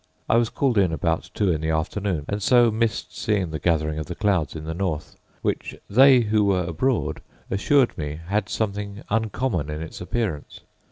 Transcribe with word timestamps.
I 0.27 0.37
was 0.37 0.49
called 0.49 0.79
in 0.79 0.91
about 0.91 1.29
two 1.35 1.51
in 1.51 1.61
the 1.61 1.69
afternoon, 1.69 2.25
and 2.27 2.41
so 2.41 2.71
missed 2.71 3.15
seeing 3.15 3.51
the 3.51 3.59
gathering 3.59 3.99
of 3.99 4.07
the 4.07 4.15
clouds 4.15 4.55
in 4.55 4.63
the 4.63 4.73
north; 4.73 5.15
which 5.43 5.75
they 5.87 6.21
who 6.21 6.43
were 6.43 6.63
abroad 6.63 7.21
assured 7.51 7.95
me 7.99 8.19
had 8.25 8.49
something 8.49 9.03
uncommon 9.11 9.69
in 9.69 9.83
its 9.83 10.01
appearance. 10.01 10.61